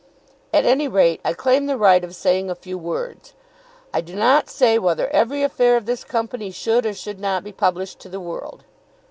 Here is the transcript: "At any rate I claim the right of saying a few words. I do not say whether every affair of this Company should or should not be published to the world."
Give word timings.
"At 0.51 0.65
any 0.65 0.87
rate 0.87 1.21
I 1.23 1.33
claim 1.33 1.67
the 1.67 1.77
right 1.77 2.03
of 2.03 2.15
saying 2.15 2.49
a 2.49 2.55
few 2.55 2.75
words. 2.75 3.33
I 3.93 4.01
do 4.01 4.15
not 4.15 4.49
say 4.49 4.79
whether 4.79 5.07
every 5.09 5.43
affair 5.43 5.77
of 5.77 5.85
this 5.85 6.03
Company 6.03 6.49
should 6.49 6.87
or 6.87 6.93
should 6.95 7.19
not 7.19 7.43
be 7.43 7.51
published 7.51 7.99
to 7.99 8.09
the 8.09 8.19
world." 8.19 8.63